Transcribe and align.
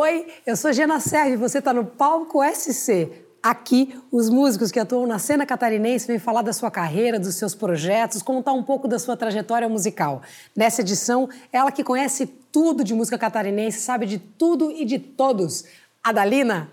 Oi, 0.00 0.28
eu 0.46 0.56
sou 0.56 0.72
Gena 0.72 1.00
Serve 1.00 1.32
e 1.32 1.36
você 1.36 1.58
está 1.58 1.72
no 1.72 1.84
Palco 1.84 2.38
SC. 2.44 3.10
Aqui, 3.42 4.00
os 4.12 4.30
músicos 4.30 4.70
que 4.70 4.78
atuam 4.78 5.08
na 5.08 5.18
cena 5.18 5.44
catarinense 5.44 6.06
vêm 6.06 6.20
falar 6.20 6.42
da 6.42 6.52
sua 6.52 6.70
carreira, 6.70 7.18
dos 7.18 7.34
seus 7.34 7.52
projetos, 7.52 8.22
contar 8.22 8.52
um 8.52 8.62
pouco 8.62 8.86
da 8.86 8.96
sua 8.96 9.16
trajetória 9.16 9.68
musical. 9.68 10.22
Nessa 10.54 10.82
edição, 10.82 11.28
ela 11.52 11.72
que 11.72 11.82
conhece 11.82 12.28
tudo 12.52 12.84
de 12.84 12.94
música 12.94 13.18
catarinense, 13.18 13.80
sabe 13.80 14.06
de 14.06 14.20
tudo 14.20 14.70
e 14.70 14.84
de 14.84 15.00
todos. 15.00 15.64
Adalina, 16.00 16.70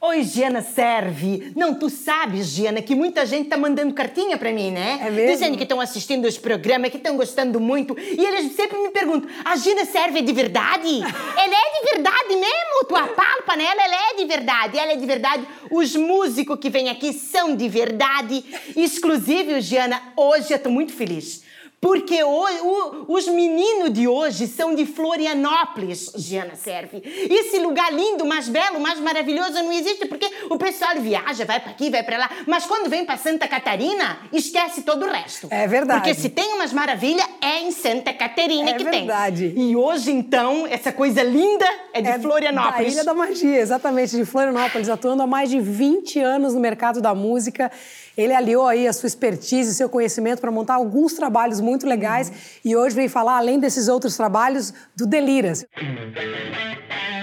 Oi, 0.00 0.22
Giana 0.22 0.62
Serve. 0.62 1.52
Não, 1.54 1.74
tu 1.74 1.88
sabes, 1.88 2.46
Giana, 2.46 2.82
que 2.82 2.94
muita 2.94 3.24
gente 3.26 3.48
tá 3.48 3.56
mandando 3.56 3.92
cartinha 3.94 4.36
para 4.36 4.52
mim, 4.52 4.70
né? 4.70 5.00
É 5.02 5.10
mesmo? 5.10 5.32
Dizendo 5.32 5.56
que 5.56 5.62
estão 5.62 5.80
assistindo 5.80 6.26
os 6.26 6.38
programas, 6.38 6.90
que 6.90 6.96
estão 6.96 7.16
gostando 7.16 7.60
muito. 7.60 7.96
E 7.98 8.24
eles 8.24 8.54
sempre 8.54 8.78
me 8.78 8.90
perguntam: 8.90 9.30
a 9.44 9.56
Giana 9.56 9.84
Serve 9.84 10.20
é 10.20 10.22
de 10.22 10.32
verdade? 10.32 11.00
ela 11.00 11.54
é 11.54 11.80
de 11.80 11.94
verdade 11.94 12.28
mesmo? 12.28 12.84
Tu 12.88 12.96
apalpa 12.96 13.56
nela, 13.56 13.82
ela 13.82 14.10
é 14.10 14.16
de 14.16 14.24
verdade. 14.24 14.78
Ela 14.78 14.92
é 14.92 14.96
de 14.96 15.06
verdade. 15.06 15.46
Os 15.70 15.94
músicos 15.94 16.58
que 16.58 16.70
vêm 16.70 16.88
aqui 16.88 17.12
são 17.12 17.54
de 17.54 17.68
verdade. 17.68 18.44
Exclusivo, 18.76 19.60
Giana, 19.60 20.00
hoje 20.16 20.52
eu 20.52 20.58
tô 20.58 20.70
muito 20.70 20.92
feliz. 20.92 21.41
Porque 21.82 22.22
o, 22.22 22.30
o, 22.30 23.04
os 23.08 23.26
meninos 23.26 23.92
de 23.92 24.06
hoje 24.06 24.46
são 24.46 24.72
de 24.72 24.86
Florianópolis, 24.86 26.12
Giana 26.14 26.54
Serve. 26.54 27.02
Esse 27.04 27.58
lugar 27.58 27.92
lindo, 27.92 28.24
mais 28.24 28.48
belo, 28.48 28.78
mais 28.78 29.00
maravilhoso 29.00 29.54
não 29.54 29.72
existe 29.72 30.06
porque 30.06 30.30
o 30.48 30.56
pessoal 30.56 30.92
viaja, 31.00 31.44
vai 31.44 31.58
para 31.58 31.72
aqui, 31.72 31.90
vai 31.90 32.04
para 32.04 32.18
lá, 32.18 32.30
mas 32.46 32.66
quando 32.66 32.88
vem 32.88 33.04
para 33.04 33.16
Santa 33.16 33.48
Catarina, 33.48 34.20
esquece 34.32 34.82
todo 34.82 35.04
o 35.04 35.08
resto. 35.08 35.48
É 35.50 35.66
verdade. 35.66 36.02
Porque 36.02 36.14
se 36.14 36.28
tem 36.28 36.54
umas 36.54 36.72
maravilhas, 36.72 37.26
é 37.40 37.62
em 37.62 37.72
Santa 37.72 38.12
Catarina 38.12 38.70
é 38.70 38.74
que 38.74 38.84
verdade. 38.84 39.50
tem. 39.50 39.70
E 39.70 39.74
hoje, 39.74 40.12
então, 40.12 40.64
essa 40.68 40.92
coisa 40.92 41.24
linda 41.24 41.66
é 41.92 42.00
de 42.00 42.10
é 42.10 42.18
Florianópolis. 42.20 42.76
Da 42.76 42.92
Ilha 42.92 43.04
da 43.04 43.12
Magia, 43.12 43.58
exatamente, 43.58 44.14
de 44.16 44.24
Florianópolis, 44.24 44.88
atuando 44.88 45.24
há 45.24 45.26
mais 45.26 45.50
de 45.50 45.58
20 45.58 46.20
anos 46.20 46.54
no 46.54 46.60
mercado 46.60 47.00
da 47.00 47.12
música. 47.12 47.72
Ele 48.16 48.34
aliou 48.34 48.66
aí 48.66 48.86
a 48.86 48.92
sua 48.92 49.06
expertise, 49.06 49.74
seu 49.74 49.88
conhecimento 49.88 50.40
para 50.40 50.50
montar 50.50 50.74
alguns 50.74 51.14
trabalhos 51.14 51.60
muito 51.60 51.86
legais 51.86 52.28
uhum. 52.28 52.34
e 52.64 52.76
hoje 52.76 52.94
vem 52.94 53.08
falar, 53.08 53.36
além 53.36 53.58
desses 53.58 53.88
outros 53.88 54.16
trabalhos, 54.16 54.72
do 54.96 55.06
Deliras. 55.06 55.62
do 55.62 57.21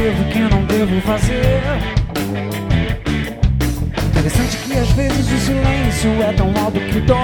devo 0.00 0.22
e 0.22 0.32
que 0.32 0.38
não 0.38 0.64
devo 0.64 1.00
fazer. 1.02 1.60
Interessante 4.08 4.56
que 4.56 4.78
às 4.78 4.88
vezes 4.92 5.30
o 5.30 5.38
silêncio 5.38 6.22
é 6.22 6.32
tão 6.32 6.48
alto 6.56 6.80
que 6.80 7.00
dói. 7.00 7.18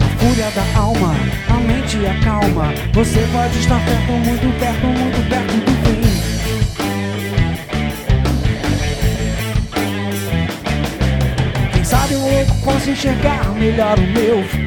A 0.00 0.06
fúria 0.18 0.50
da 0.50 0.80
alma, 0.80 1.14
a 1.48 1.54
mente 1.54 1.98
acalma. 2.04 2.74
Você 2.92 3.20
pode 3.32 3.58
estar 3.58 3.80
perto, 3.84 4.12
muito 4.12 4.58
perto, 4.58 4.86
muito 4.86 5.28
perto 5.28 5.54
do 5.66 5.72
fim. 5.82 6.02
Quem 11.72 11.84
sabe 11.84 12.14
eu 12.14 12.46
posso 12.64 12.90
enxergar 12.90 13.54
melhor 13.54 13.96
o 13.98 14.02
meu 14.02 14.61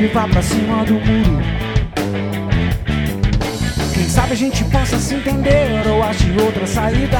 e 0.00 0.06
vá 0.06 0.28
pra 0.28 0.40
cima 0.42 0.84
do 0.84 0.94
muro. 0.94 1.42
Quem 3.92 4.08
sabe 4.08 4.32
a 4.32 4.36
gente 4.36 4.64
possa 4.64 4.96
se 4.98 5.14
entender 5.14 5.86
ou 5.88 6.02
ache 6.02 6.30
outra 6.40 6.66
saída. 6.66 7.18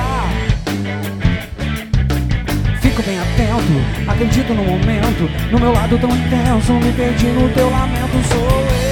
Fico 2.81 3.03
bem 3.03 3.19
atento, 3.19 4.11
acredito 4.11 4.55
no 4.55 4.63
momento. 4.63 5.29
No 5.51 5.59
meu 5.59 5.73
lado 5.73 5.99
tão 5.99 6.11
intenso, 6.11 6.73
me 6.75 6.93
perdi 6.93 7.27
no 7.27 7.49
teu 7.51 7.69
lamento. 7.69 8.29
Sou 8.29 8.61
eu. 8.83 8.88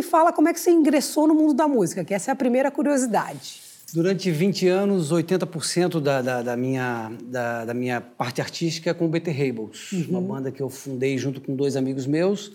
Fala 0.00 0.32
como 0.32 0.48
é 0.48 0.52
que 0.52 0.60
você 0.60 0.70
ingressou 0.70 1.26
no 1.26 1.34
mundo 1.34 1.54
da 1.54 1.66
música, 1.66 2.04
que 2.04 2.14
essa 2.14 2.30
é 2.30 2.32
a 2.32 2.36
primeira 2.36 2.70
curiosidade. 2.70 3.60
Durante 3.92 4.30
20 4.30 4.68
anos, 4.68 5.12
80% 5.12 6.00
da, 6.00 6.22
da, 6.22 6.42
da, 6.42 6.56
minha, 6.56 7.12
da, 7.24 7.64
da, 7.66 7.74
minha 7.74 8.00
parte 8.00 8.40
artística 8.40 8.88
é 8.88 8.94
com 8.94 9.04
o 9.04 9.08
BT 9.08 9.30
Rebels, 9.32 9.92
uhum. 9.92 10.06
uma 10.08 10.20
banda 10.20 10.50
que 10.50 10.62
eu 10.62 10.70
fundei 10.70 11.18
junto 11.18 11.40
com 11.42 11.54
dois 11.54 11.76
amigos 11.76 12.06
meus. 12.06 12.52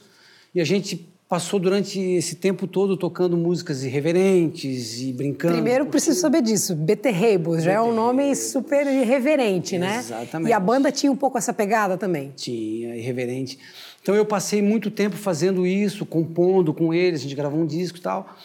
E 0.55 0.61
a 0.61 0.65
gente 0.65 1.07
passou 1.29 1.59
durante 1.59 1.99
esse 1.99 2.35
tempo 2.35 2.65
todo 2.65 2.95
tocando 2.95 3.35
músicas 3.35 3.83
irreverentes 3.83 5.01
e 5.01 5.11
brincando. 5.11 5.55
Primeiro 5.55 5.85
preciso 5.87 6.19
saber 6.19 6.41
disso. 6.41 6.73
BT 6.73 7.11
Rebels 7.11 7.63
já 7.63 7.73
é 7.73 7.81
um 7.81 7.93
nome 7.93 8.33
super 8.35 8.87
irreverente, 8.87 9.77
né? 9.77 9.97
Exatamente. 9.97 10.49
E 10.49 10.53
a 10.53 10.59
banda 10.59 10.91
tinha 10.91 11.11
um 11.11 11.15
pouco 11.15 11.37
essa 11.37 11.53
pegada 11.53 11.97
também? 11.97 12.31
Tinha, 12.35 12.95
irreverente. 12.95 13.59
Então 14.07 14.15
eu 14.15 14.23
passei 14.23 14.61
muito 14.61 14.89
tempo 14.89 15.17
fazendo 15.17 15.67
isso, 15.67 16.05
compondo 16.05 16.73
com 16.73 16.93
eles, 16.93 17.19
a 17.19 17.23
gente 17.23 17.35
gravou 17.35 17.59
um 17.59 17.65
disco 17.65 17.97
e 17.97 18.01
tal. 18.01 18.37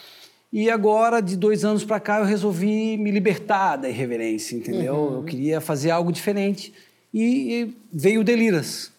E 0.51 0.69
agora, 0.69 1.21
de 1.21 1.37
dois 1.37 1.63
anos 1.63 1.85
para 1.85 2.01
cá, 2.01 2.19
eu 2.19 2.25
resolvi 2.25 2.97
me 2.97 3.09
libertar 3.09 3.77
da 3.77 3.87
irreverência, 3.87 4.57
entendeu? 4.57 4.93
Uhum. 4.93 5.15
Eu 5.19 5.23
queria 5.23 5.61
fazer 5.61 5.89
algo 5.89 6.11
diferente. 6.11 6.73
E, 7.13 7.73
veio 7.93 8.19
o 8.19 8.23
Deliras. 8.25 8.91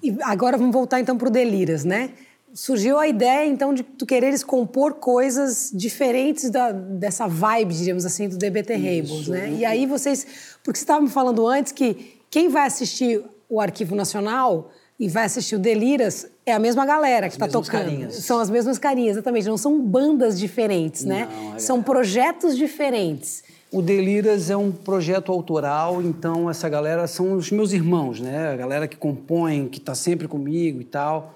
E 0.00 0.16
agora 0.22 0.56
vamos 0.56 0.72
voltar 0.72 1.00
então 1.00 1.18
para 1.18 1.26
o 1.26 1.30
Deliras, 1.30 1.84
né? 1.84 2.10
Surgiu 2.54 3.00
a 3.00 3.08
ideia 3.08 3.44
então 3.44 3.74
de 3.74 3.82
tu 3.82 4.06
quereres 4.06 4.44
compor 4.44 4.94
coisas 4.94 5.72
diferentes 5.74 6.50
da, 6.50 6.70
dessa 6.70 7.26
vibe, 7.26 7.74
diríamos 7.74 8.06
assim, 8.06 8.28
do 8.28 8.38
DBT 8.38 8.76
Rebels, 8.76 9.26
né? 9.26 9.56
E 9.58 9.64
aí 9.64 9.86
vocês, 9.86 10.24
porque 10.62 10.78
você 10.78 10.84
estava 10.84 11.00
me 11.00 11.10
falando 11.10 11.44
antes 11.48 11.72
que 11.72 12.20
quem 12.30 12.48
vai 12.48 12.68
assistir 12.68 13.24
o 13.48 13.60
Arquivo 13.60 13.96
Nacional 13.96 14.70
e 15.02 15.08
vai 15.08 15.24
assistir 15.24 15.56
o 15.56 15.58
Deliras, 15.58 16.28
é 16.46 16.52
a 16.52 16.60
mesma 16.60 16.86
galera 16.86 17.28
que 17.28 17.34
está 17.34 17.48
tocando. 17.48 17.86
Carinhas. 17.86 18.14
São 18.18 18.38
as 18.38 18.48
mesmas 18.48 18.78
carinhas, 18.78 19.16
exatamente. 19.16 19.48
Não 19.48 19.56
são 19.56 19.80
bandas 19.80 20.38
diferentes, 20.38 21.04
né? 21.04 21.28
Não, 21.28 21.56
é 21.56 21.58
são 21.58 21.82
projetos 21.82 22.56
diferentes. 22.56 23.42
O 23.72 23.82
Deliras 23.82 24.48
é 24.48 24.56
um 24.56 24.70
projeto 24.70 25.32
autoral, 25.32 26.00
então 26.00 26.48
essa 26.48 26.68
galera 26.68 27.08
são 27.08 27.32
os 27.32 27.50
meus 27.50 27.72
irmãos, 27.72 28.20
né? 28.20 28.52
A 28.52 28.56
galera 28.56 28.86
que 28.86 28.96
compõe, 28.96 29.66
que 29.66 29.78
está 29.78 29.92
sempre 29.92 30.28
comigo 30.28 30.80
e 30.80 30.84
tal. 30.84 31.34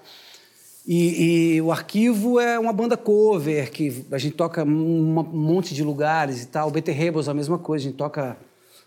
E, 0.87 1.55
e, 1.55 1.61
o 1.61 1.69
Arquivo 1.69 2.39
é 2.39 2.57
uma 2.57 2.71
banda 2.71 2.95
cover, 2.95 3.69
que 3.69 4.05
a 4.09 4.17
gente 4.17 4.37
toca 4.37 4.63
um 4.63 5.25
monte 5.33 5.75
de 5.75 5.83
lugares 5.83 6.41
e 6.41 6.45
tal. 6.45 6.69
O 6.69 6.71
BT 6.71 6.93
Rebels 6.93 7.27
é 7.27 7.31
a 7.31 7.33
mesma 7.33 7.57
coisa, 7.57 7.83
a 7.83 7.87
gente 7.89 7.97
toca... 7.97 8.37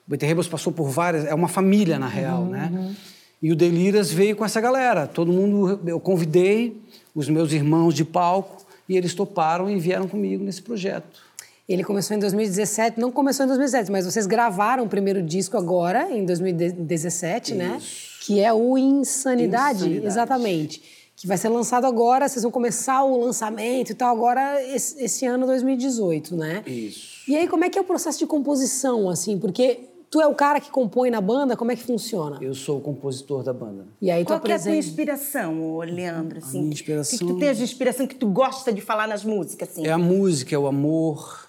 O 0.08 0.10
BT 0.10 0.24
Rebels 0.24 0.48
passou 0.48 0.72
por 0.72 0.88
várias... 0.88 1.26
É 1.26 1.34
uma 1.34 1.48
família, 1.48 1.98
na 1.98 2.08
real, 2.08 2.44
uhum. 2.44 2.48
né? 2.48 2.96
E 3.42 3.50
o 3.50 3.56
Deliras 3.56 4.10
veio 4.10 4.36
com 4.36 4.44
essa 4.44 4.60
galera. 4.60 5.06
Todo 5.06 5.32
mundo... 5.32 5.80
Eu 5.86 5.98
convidei 5.98 6.80
os 7.14 7.28
meus 7.28 7.52
irmãos 7.52 7.94
de 7.94 8.04
palco 8.04 8.64
e 8.88 8.96
eles 8.96 9.14
toparam 9.14 9.70
e 9.70 9.78
vieram 9.78 10.06
comigo 10.06 10.44
nesse 10.44 10.62
projeto. 10.62 11.30
Ele 11.68 11.84
começou 11.84 12.16
em 12.16 12.20
2017, 12.20 12.98
não 12.98 13.12
começou 13.12 13.44
em 13.44 13.46
2017, 13.46 13.92
mas 13.92 14.04
vocês 14.04 14.26
gravaram 14.26 14.82
o 14.82 14.88
primeiro 14.88 15.22
disco 15.22 15.56
agora, 15.56 16.10
em 16.10 16.24
2017, 16.24 17.54
né? 17.54 17.64
Isso. 17.64 17.72
né? 17.72 17.80
Que 18.22 18.40
é 18.40 18.52
o 18.52 18.76
Insanidade, 18.76 19.84
Insanidade, 19.84 20.06
exatamente. 20.06 20.82
Que 21.14 21.28
vai 21.28 21.38
ser 21.38 21.48
lançado 21.48 21.86
agora, 21.86 22.28
vocês 22.28 22.42
vão 22.42 22.50
começar 22.50 23.04
o 23.04 23.20
lançamento 23.20 23.90
e 23.90 23.94
tal, 23.94 24.12
agora 24.12 24.60
esse, 24.64 25.00
esse 25.00 25.24
ano 25.24 25.46
2018, 25.46 26.34
né? 26.34 26.64
Isso. 26.66 27.20
E 27.28 27.36
aí, 27.36 27.46
como 27.46 27.64
é 27.64 27.70
que 27.70 27.78
é 27.78 27.80
o 27.80 27.84
processo 27.84 28.18
de 28.18 28.26
composição, 28.26 29.08
assim? 29.08 29.38
Porque 29.38 29.89
tu 30.10 30.20
é 30.20 30.26
o 30.26 30.34
cara 30.34 30.60
que 30.60 30.70
compõe 30.70 31.08
na 31.08 31.20
banda, 31.20 31.56
como 31.56 31.70
é 31.70 31.76
que 31.76 31.82
funciona? 31.82 32.38
Eu 32.40 32.52
sou 32.52 32.78
o 32.78 32.80
compositor 32.80 33.44
da 33.44 33.52
banda. 33.52 33.86
E 34.02 34.10
aí, 34.10 34.24
Qual 34.24 34.40
é 34.44 34.52
a 34.52 34.58
tua 34.58 34.74
inspiração, 34.74 35.78
Leandro? 35.78 36.38
Assim, 36.38 36.58
a 36.58 36.60
minha 36.62 36.72
inspiração... 36.72 37.16
O 37.16 37.18
que, 37.18 37.26
que 37.26 37.32
tu 37.32 37.38
tens 37.38 37.56
de 37.56 37.62
inspiração 37.62 38.06
que 38.06 38.16
tu 38.16 38.26
gosta 38.26 38.72
de 38.72 38.80
falar 38.80 39.06
nas 39.06 39.24
músicas? 39.24 39.70
Assim? 39.70 39.86
É 39.86 39.92
a 39.92 39.98
música, 39.98 40.54
é 40.54 40.58
o 40.58 40.66
amor, 40.66 41.48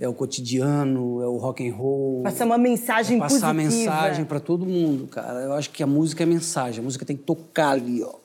é 0.00 0.08
o 0.08 0.12
cotidiano, 0.12 1.22
é 1.22 1.28
o 1.28 1.36
rock 1.36 1.66
and 1.66 1.74
roll. 1.74 2.22
Passar 2.24 2.44
uma 2.44 2.58
mensagem 2.58 3.18
é 3.18 3.20
passar 3.20 3.54
positiva. 3.54 3.84
mensagem 3.84 4.24
para 4.24 4.40
todo 4.40 4.66
mundo, 4.66 5.06
cara. 5.06 5.40
Eu 5.40 5.52
acho 5.52 5.70
que 5.70 5.80
a 5.80 5.86
música 5.86 6.24
é 6.24 6.26
mensagem. 6.26 6.80
A 6.80 6.82
música 6.82 7.04
tem 7.04 7.16
que 7.16 7.22
tocar 7.22 7.70
ali, 7.70 8.02
ó. 8.02 8.21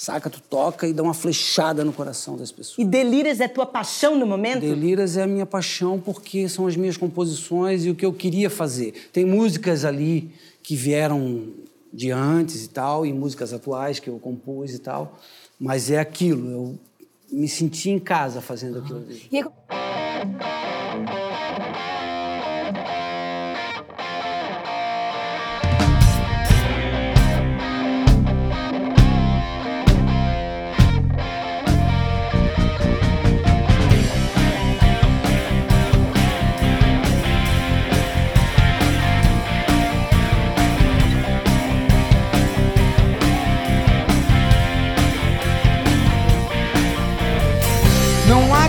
Saca? 0.00 0.30
Tu 0.30 0.40
toca 0.40 0.88
e 0.88 0.94
dá 0.94 1.02
uma 1.02 1.12
flechada 1.12 1.84
no 1.84 1.92
coração 1.92 2.34
das 2.34 2.50
pessoas. 2.50 2.78
E 2.78 2.86
Deliras 2.86 3.38
é 3.38 3.46
tua 3.46 3.66
paixão 3.66 4.18
no 4.18 4.26
momento? 4.26 4.60
Deliras 4.60 5.18
é 5.18 5.24
a 5.24 5.26
minha 5.26 5.44
paixão 5.44 6.00
porque 6.00 6.48
são 6.48 6.66
as 6.66 6.74
minhas 6.74 6.96
composições 6.96 7.84
e 7.84 7.90
o 7.90 7.94
que 7.94 8.06
eu 8.06 8.12
queria 8.14 8.48
fazer. 8.48 8.94
Tem 9.12 9.26
músicas 9.26 9.84
ali 9.84 10.32
que 10.62 10.74
vieram 10.74 11.48
de 11.92 12.10
antes 12.10 12.64
e 12.64 12.68
tal, 12.70 13.04
e 13.04 13.12
músicas 13.12 13.52
atuais 13.52 13.98
que 13.98 14.08
eu 14.08 14.18
compus 14.18 14.72
e 14.72 14.78
tal, 14.78 15.18
mas 15.60 15.90
é 15.90 15.98
aquilo. 15.98 16.50
Eu 16.50 16.78
me 17.30 17.46
senti 17.46 17.90
em 17.90 17.98
casa 17.98 18.40
fazendo 18.40 18.78
aquilo. 18.78 19.04
E 19.30 19.44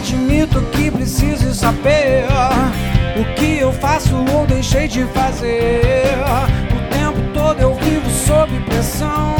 admito 0.01 0.59
que 0.71 0.89
preciso 0.89 1.53
saber 1.53 2.25
o 3.15 3.35
que 3.35 3.59
eu 3.59 3.71
faço 3.71 4.15
ou 4.33 4.47
deixei 4.47 4.87
de 4.87 5.03
fazer. 5.05 6.17
O 6.75 6.79
tempo 6.89 7.21
todo 7.33 7.61
eu 7.61 7.75
vivo 7.75 8.09
sob 8.09 8.51
pressão. 8.61 9.35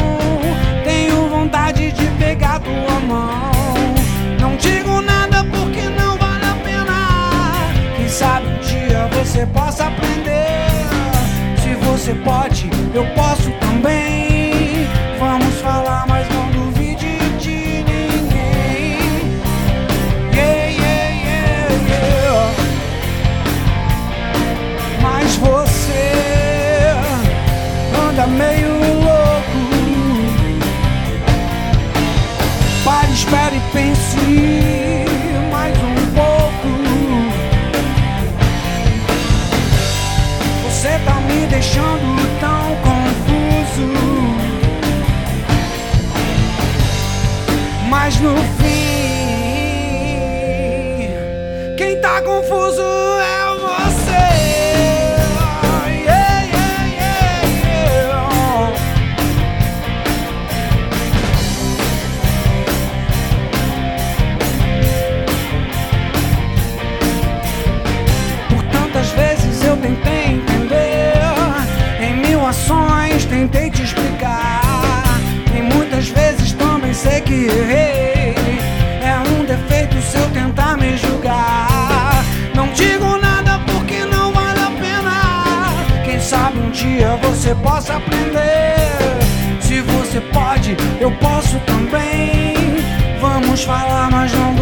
Tenho 0.84 1.28
vontade 1.28 1.90
de 1.90 2.06
pegar 2.16 2.60
tua 2.60 3.00
mão. 3.00 3.50
Não 4.40 4.56
digo 4.56 5.00
nada 5.02 5.44
porque 5.44 5.82
não 5.88 6.16
vale 6.16 6.44
a 6.44 6.54
pena. 6.62 7.72
Quem 7.96 8.08
sabe 8.08 8.46
um 8.46 8.58
dia 8.60 9.08
você 9.18 9.44
possa 9.46 9.86
aprender. 9.86 10.68
Se 11.60 11.74
você 11.86 12.14
pode, 12.14 12.70
eu 12.94 13.04
posso 13.14 13.50
também. 13.58 14.31
Espere 33.22 33.56
e 33.56 33.60
pense 33.72 34.16
mais 35.50 35.76
um 35.78 35.94
pouco. 36.18 36.68
Você 40.64 40.98
tá 41.04 41.14
me 41.28 41.46
deixando 41.46 42.16
tão 42.40 42.76
confuso. 42.86 43.88
Mas 47.88 48.18
no 48.18 48.36
fim, 48.58 48.72
quem 51.76 52.00
tá 52.00 52.20
confuso 52.22 52.82
é 52.82 53.41
É 77.54 79.18
um 79.28 79.44
defeito 79.44 80.00
se 80.00 80.16
eu 80.16 80.28
tentar 80.30 80.76
me 80.78 80.96
julgar. 80.96 82.24
Não 82.54 82.68
digo 82.72 83.18
nada 83.18 83.60
porque 83.66 84.04
não 84.06 84.32
vale 84.32 84.60
a 84.60 84.70
pena. 84.70 86.02
Quem 86.04 86.18
sabe 86.18 86.58
um 86.58 86.70
dia 86.70 87.16
você 87.22 87.54
possa 87.54 87.96
aprender. 87.96 88.88
Se 89.60 89.80
você 89.82 90.20
pode, 90.32 90.76
eu 91.00 91.10
posso 91.12 91.58
também. 91.66 92.54
Vamos 93.20 93.64
falar, 93.64 94.10
mas 94.10 94.32
não 94.32 94.54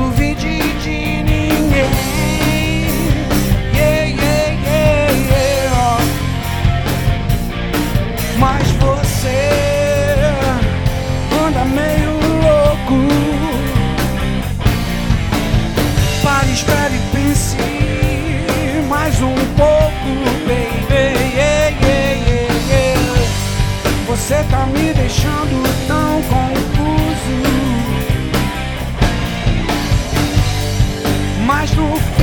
tá 24.44 24.66
me 24.66 24.92
deixando 24.94 25.86
tão 25.86 26.22
confuso. 26.22 26.60
Mas 31.46 31.70
no 31.72 32.19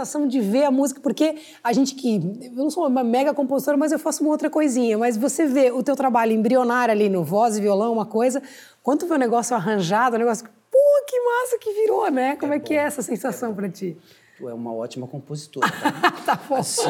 sensação 0.00 0.26
de 0.26 0.40
ver 0.40 0.64
a 0.64 0.70
música, 0.70 1.00
porque 1.00 1.36
a 1.62 1.72
gente 1.72 1.94
que. 1.94 2.16
Eu 2.42 2.52
não 2.52 2.70
sou 2.70 2.86
uma 2.86 3.04
mega 3.04 3.32
compositora, 3.34 3.76
mas 3.76 3.92
eu 3.92 3.98
faço 3.98 4.22
uma 4.22 4.30
outra 4.30 4.48
coisinha. 4.50 4.96
Mas 4.98 5.16
você 5.16 5.46
vê 5.46 5.70
o 5.70 5.82
teu 5.82 5.94
trabalho 5.94 6.32
embrionário 6.32 6.92
ali 6.92 7.08
no 7.08 7.22
voz 7.22 7.56
e 7.56 7.60
violão, 7.60 7.92
uma 7.92 8.06
coisa, 8.06 8.42
quando 8.82 9.06
vê 9.06 9.14
o 9.14 9.18
negócio 9.18 9.54
arranjado, 9.54 10.16
o 10.16 10.18
negócio. 10.18 10.46
Pô, 10.70 10.78
que 11.06 11.20
massa 11.20 11.58
que 11.58 11.72
virou, 11.72 12.10
né? 12.10 12.36
Como 12.36 12.52
é, 12.54 12.58
que 12.58 12.74
é 12.74 12.78
essa 12.78 13.02
sensação 13.02 13.54
pra 13.54 13.68
ti? 13.68 13.96
Tu 14.38 14.48
é 14.48 14.54
uma 14.54 14.72
ótima 14.72 15.06
compositora, 15.06 15.68
tá? 15.82 16.10
Tá 16.24 16.40
bom. 16.48 16.54
Assim, 16.56 16.82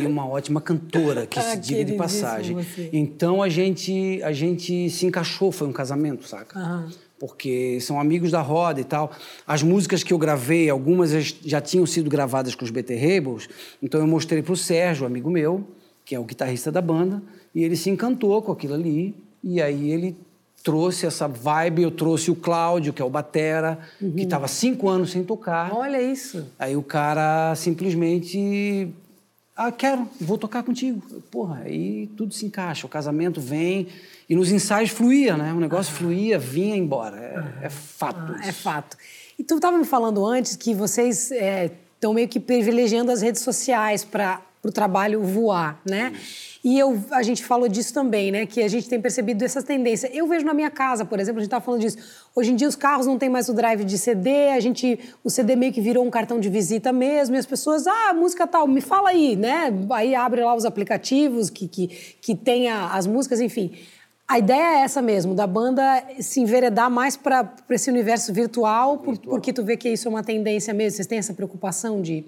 e 0.00 0.06
uma 0.06 0.28
ótima 0.28 0.60
cantora, 0.60 1.26
que 1.26 1.38
Ah, 1.38 1.42
se 1.42 1.56
diga 1.56 1.84
de 1.84 1.94
passagem. 1.94 2.54
você. 2.54 2.90
Então 2.92 3.42
a 3.42 3.48
gente, 3.48 4.22
a 4.22 4.32
gente 4.32 4.88
se 4.90 5.06
encaixou, 5.06 5.50
foi 5.50 5.66
um 5.66 5.72
casamento, 5.72 6.26
saca? 6.28 6.58
Aham. 6.58 6.90
Porque 7.32 7.78
são 7.80 8.00
amigos 8.00 8.32
da 8.32 8.40
roda 8.40 8.80
e 8.80 8.84
tal. 8.84 9.12
As 9.46 9.62
músicas 9.62 10.02
que 10.02 10.12
eu 10.12 10.18
gravei, 10.18 10.68
algumas 10.68 11.12
já- 11.44 11.60
tinham 11.60 11.86
sido 11.86 12.10
gravadas 12.10 12.56
com 12.56 12.64
os 12.64 12.70
BT 12.72 12.96
Rebels, 12.96 13.48
então 13.80 14.00
eu 14.00 14.08
mostrei 14.08 14.42
pro 14.42 14.56
Sérgio, 14.56 15.06
amigo 15.06 15.30
meu, 15.30 15.62
que 16.04 16.16
é 16.16 16.18
o 16.18 16.24
guitarrista 16.24 16.72
da 16.72 16.82
banda, 16.82 17.22
e 17.54 17.62
ele 17.62 17.76
se 17.76 17.88
encantou 17.88 18.42
com 18.42 18.50
aquilo 18.50 18.74
ali, 18.74 19.14
e 19.40 19.62
aí 19.62 19.92
ele 19.92 20.16
trouxe 20.64 21.06
essa 21.06 21.28
vibe, 21.28 21.82
eu 21.82 21.92
trouxe 21.92 22.28
o 22.28 22.34
Cláudio, 22.34 22.92
que 22.92 23.00
é 23.00 23.04
o 23.04 23.10
batera, 23.10 23.78
Uhum. 24.00 24.10
que 24.14 24.22
estava 24.24 24.48
cinco 24.48 24.88
anos 24.88 25.12
sem 25.12 25.22
tocar. 25.22 25.72
Olha 25.72 26.02
isso. 26.02 26.44
Aí 26.58 26.74
o 26.76 26.82
cara 26.82 27.54
simplesmente. 27.54 28.88
Ah, 29.54 29.70
quero, 29.70 30.08
vou 30.20 30.38
tocar 30.38 30.62
contigo. 30.62 31.00
Porra, 31.30 31.62
aí 31.64 32.06
tudo 32.16 32.32
se 32.32 32.46
encaixa, 32.46 32.86
o 32.86 32.88
casamento 32.88 33.40
vem. 33.40 33.86
E 34.28 34.34
nos 34.34 34.50
ensaios 34.50 34.90
fluía, 34.90 35.36
né? 35.36 35.52
O 35.52 35.60
negócio 35.60 35.92
fluía, 35.92 36.38
vinha 36.38 36.76
embora. 36.76 37.16
É, 37.60 37.66
é 37.66 37.70
fato. 37.70 38.34
Ah, 38.38 38.46
é 38.48 38.52
fato. 38.52 38.96
E 39.38 39.44
tu 39.44 39.56
estava 39.56 39.76
me 39.76 39.84
falando 39.84 40.24
antes 40.24 40.56
que 40.56 40.74
vocês 40.74 41.30
estão 41.30 42.14
meio 42.14 42.28
que 42.28 42.40
privilegiando 42.40 43.10
as 43.10 43.20
redes 43.20 43.42
sociais 43.42 44.04
para 44.04 44.40
o 44.64 44.70
trabalho 44.70 45.22
voar, 45.22 45.80
né? 45.84 46.12
E 46.64 46.78
eu, 46.78 46.96
a 47.10 47.22
gente 47.24 47.44
falou 47.44 47.66
disso 47.66 47.92
também, 47.92 48.30
né? 48.30 48.46
Que 48.46 48.62
a 48.62 48.68
gente 48.68 48.88
tem 48.88 49.00
percebido 49.00 49.44
essa 49.44 49.60
tendência. 49.60 50.08
Eu 50.14 50.28
vejo 50.28 50.46
na 50.46 50.54
minha 50.54 50.70
casa, 50.70 51.04
por 51.04 51.18
exemplo, 51.18 51.38
a 51.40 51.42
gente 51.42 51.48
estava 51.48 51.64
falando 51.64 51.80
disso. 51.80 51.98
Hoje 52.34 52.52
em 52.52 52.54
dia 52.56 52.68
os 52.68 52.76
carros 52.76 53.04
não 53.04 53.18
têm 53.18 53.28
mais 53.28 53.48
o 53.48 53.54
drive 53.54 53.84
de 53.84 53.98
CD, 53.98 54.50
a 54.50 54.60
gente, 54.60 55.00
o 55.24 55.28
CD 55.30 55.56
meio 55.56 55.72
que 55.72 55.80
virou 55.80 56.04
um 56.04 56.10
cartão 56.10 56.38
de 56.38 56.48
visita 56.48 56.92
mesmo, 56.92 57.34
e 57.34 57.38
as 57.38 57.46
pessoas, 57.46 57.86
ah, 57.88 58.14
música 58.14 58.46
tal, 58.46 58.68
me 58.68 58.80
fala 58.80 59.08
aí, 59.08 59.34
né? 59.34 59.72
Aí 59.90 60.14
abre 60.14 60.44
lá 60.44 60.54
os 60.54 60.64
aplicativos 60.64 61.50
que, 61.50 61.66
que, 61.66 61.88
que 62.20 62.36
tem 62.36 62.68
a- 62.68 62.94
as 62.94 63.06
músicas, 63.08 63.40
enfim. 63.40 63.72
A 64.28 64.38
ideia 64.38 64.78
é 64.78 64.84
essa 64.84 65.02
mesmo, 65.02 65.34
da 65.34 65.46
banda 65.48 65.82
se 66.20 66.40
enveredar 66.40 66.88
mais 66.88 67.16
para 67.16 67.52
esse 67.68 67.90
universo 67.90 68.32
virtual, 68.32 68.98
por- 68.98 69.18
porque 69.18 69.52
tu 69.52 69.64
vê 69.64 69.76
que 69.76 69.88
isso 69.88 70.06
é 70.06 70.10
uma 70.10 70.22
tendência 70.22 70.72
mesmo. 70.72 70.96
Vocês 70.96 71.08
têm 71.08 71.18
essa 71.18 71.34
preocupação 71.34 72.00
de. 72.00 72.24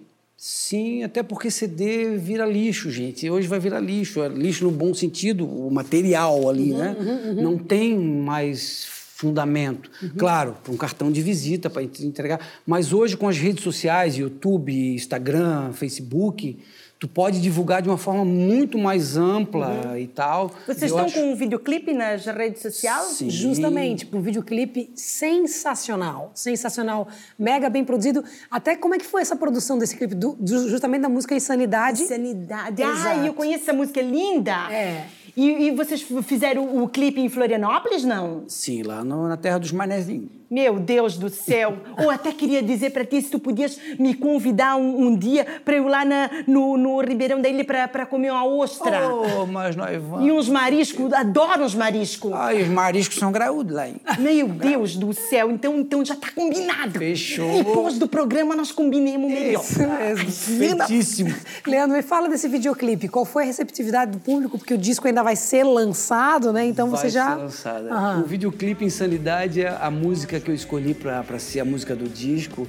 Sim, 0.46 1.02
até 1.02 1.22
porque 1.22 1.50
CD 1.50 2.18
vira 2.18 2.44
lixo, 2.44 2.90
gente. 2.90 3.30
Hoje 3.30 3.48
vai 3.48 3.58
virar 3.58 3.80
lixo. 3.80 4.22
É 4.22 4.28
lixo 4.28 4.64
no 4.64 4.70
bom 4.70 4.92
sentido, 4.92 5.46
o 5.48 5.70
material 5.70 6.50
ali, 6.50 6.70
Uhum, 6.72 6.78
né? 6.78 6.96
Não 7.34 7.56
tem 7.56 7.98
mais 7.98 8.84
fundamento. 9.14 9.90
Uhum. 10.02 10.10
Claro, 10.18 10.54
para 10.62 10.70
um 10.70 10.76
cartão 10.76 11.10
de 11.10 11.22
visita, 11.22 11.70
para 11.70 11.82
entregar. 11.82 12.46
Mas 12.66 12.92
hoje, 12.92 13.16
com 13.16 13.26
as 13.26 13.38
redes 13.38 13.64
sociais, 13.64 14.18
YouTube, 14.18 14.70
Instagram, 14.94 15.72
Facebook, 15.72 16.58
tu 17.04 17.08
pode 17.08 17.38
divulgar 17.38 17.82
de 17.82 17.88
uma 17.90 17.98
forma 17.98 18.24
muito 18.24 18.78
mais 18.78 19.14
ampla 19.14 19.98
e 20.00 20.06
tal. 20.06 20.50
Vocês 20.66 20.80
Eu 20.82 20.86
estão 20.88 21.04
acho- 21.04 21.14
com 21.20 21.32
um 21.32 21.36
videoclipe 21.36 21.92
nas 21.92 22.24
redes 22.24 22.62
sociais? 22.62 23.08
Sim. 23.18 23.28
Justamente, 23.28 24.08
um 24.10 24.22
videoclipe 24.22 24.90
sensacional. 24.94 26.30
Sensacional, 26.34 27.06
mega 27.38 27.68
bem 27.68 27.84
produzido. 27.84 28.24
Até 28.50 28.74
como 28.74 28.94
é 28.94 28.98
que 28.98 29.04
foi 29.04 29.20
essa 29.20 29.36
produção 29.36 29.76
desse 29.78 29.96
clipe? 29.96 30.14
Do- 30.14 30.34
do- 30.40 30.68
justamente 30.70 31.02
da 31.02 31.08
música 31.10 31.34
Insanidade. 31.34 32.04
Sanidade. 32.06 32.80
Exato. 32.82 32.98
Ai, 33.20 33.28
eu 33.28 33.34
conheço 33.34 33.64
essa 33.64 33.72
música 33.74 34.00
é 34.00 34.02
linda. 34.02 34.72
É. 34.72 35.04
E, 35.36 35.66
e 35.66 35.70
vocês 35.72 36.00
fizeram 36.22 36.64
o, 36.64 36.84
o 36.84 36.88
clipe 36.88 37.20
em 37.20 37.28
Florianópolis, 37.28 38.02
não? 38.04 38.44
Sim, 38.48 38.82
lá 38.82 39.04
no- 39.04 39.28
na 39.28 39.36
terra 39.36 39.58
dos 39.58 39.72
manezinhos. 39.72 40.28
Meu 40.50 40.78
Deus 40.78 41.16
do 41.16 41.28
céu! 41.28 41.76
Ou 42.02 42.10
até 42.10 42.30
queria 42.32 42.62
dizer 42.62 42.90
para 42.90 43.04
ti 43.04 43.20
se 43.22 43.30
tu 43.30 43.38
podias 43.38 43.78
me 43.98 44.14
convidar 44.14 44.76
um, 44.76 45.06
um 45.08 45.16
dia 45.16 45.46
para 45.64 45.76
eu 45.76 45.84
ir 45.86 45.90
lá 45.90 46.04
na- 46.04 46.30
no, 46.46 46.76
no 46.76 47.00
Ribeirão 47.00 47.40
da 47.40 47.48
Ilha 47.48 47.64
para 47.64 48.06
comer 48.06 48.30
uma 48.30 48.44
ostra. 48.46 49.08
Oh, 49.08 49.46
mas 49.46 49.74
nós 49.74 50.00
vamos. 50.02 50.26
E 50.26 50.30
uns 50.32 50.48
mariscos, 50.48 51.12
adoro 51.12 51.64
os 51.64 51.74
mariscos. 51.74 52.32
Ai, 52.32 52.62
os 52.62 52.68
mariscos 52.68 53.18
são 53.18 53.32
graúdos 53.32 53.74
lá, 53.74 53.88
hein? 53.88 53.96
Meu 54.18 54.48
Deus 54.48 54.96
do 54.96 55.12
céu, 55.12 55.50
então, 55.50 55.78
então 55.80 56.04
já 56.04 56.14
está 56.14 56.28
combinado. 56.34 56.98
Fechou. 56.98 57.50
Depois 57.64 57.98
do 57.98 58.06
programa 58.08 58.54
nós 58.54 58.70
combinemos 58.70 59.30
melhor. 59.30 59.62
Isso 59.62 59.80
mesmo. 59.80 60.30
Feitíssimo. 60.30 61.34
Leandro, 61.66 61.96
me 61.96 62.02
fala 62.02 62.28
desse 62.28 62.48
videoclipe. 62.48 63.08
Qual 63.08 63.24
foi 63.24 63.44
a 63.44 63.46
receptividade 63.46 64.12
do 64.12 64.18
público? 64.18 64.58
Porque 64.58 64.74
o 64.74 64.78
disco 64.78 65.06
ainda 65.06 65.22
vai 65.22 65.36
ser 65.36 65.64
lançado, 65.64 66.52
né? 66.52 66.66
Então 66.66 66.90
Vai 66.90 67.00
você 67.00 67.08
já. 67.08 67.30
ser 67.34 67.42
lançada. 67.42 67.92
Aham. 67.92 68.20
O 68.22 68.26
videoclipe 68.26 68.84
Insanidade 68.84 69.62
é 69.62 69.76
a 69.80 69.90
música 69.90 70.33
que 70.40 70.50
eu 70.50 70.54
escolhi 70.54 70.94
para 70.94 71.38
ser 71.38 71.60
a 71.60 71.64
música 71.64 71.94
do 71.94 72.08
disco, 72.08 72.66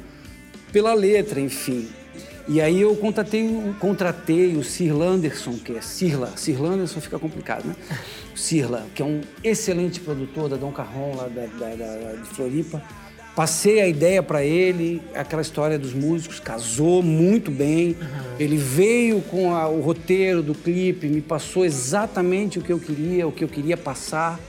pela 0.71 0.93
letra, 0.93 1.39
enfim. 1.39 1.87
E 2.47 2.61
aí 2.61 2.79
eu 2.81 2.95
contratei, 2.95 3.43
o- 3.47 3.75
contratei 3.79 4.55
o 4.55 4.63
Sir 4.63 4.95
Landerson, 4.95 5.53
que 5.57 5.75
é 5.75 5.81
Sirla. 5.81 6.33
Sir 6.35 6.61
Landerson 6.61 7.01
fica 7.01 7.17
complicado, 7.17 7.65
né? 7.65 7.75
Sirla, 8.35 8.85
que 8.93 9.01
é 9.01 9.05
um 9.05 9.21
excelente 9.43 9.99
produtor 9.99 10.49
da 10.49 10.55
Dom 10.55 10.71
Carron, 10.71 11.15
lá 11.15 11.27
da, 11.27 11.45
da- 11.47 11.75
da- 11.75 12.11
de 12.21 12.27
Floripa. 12.29 12.81
Passei 13.35 13.81
a 13.81 13.87
ideia 13.87 14.23
para 14.23 14.43
ele, 14.45 15.01
aquela 15.13 15.41
história 15.41 15.77
dos 15.77 15.93
músicos, 15.93 16.39
casou 16.39 17.01
muito 17.03 17.51
bem. 17.51 17.95
Ele 18.39 18.55
veio 18.57 19.21
com 19.21 19.53
a- 19.53 19.67
o 19.67 19.81
roteiro 19.81 20.41
do 20.41 20.53
clipe, 20.53 21.07
me 21.07 21.21
passou 21.21 21.65
exatamente 21.65 22.59
o 22.59 22.61
que 22.61 22.71
eu 22.71 22.79
queria, 22.79 23.27
o 23.27 23.31
que 23.31 23.43
eu 23.43 23.49
queria 23.49 23.75
passar. 23.75 24.39